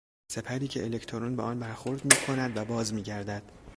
سپری 0.31 0.67
که 0.67 0.83
الکترون 0.85 1.35
به 1.35 1.43
آن 1.43 1.59
برخورد 1.59 2.05
میکند 2.13 2.57
و 2.57 2.65
باز 2.65 2.93
میگردد 2.93 3.43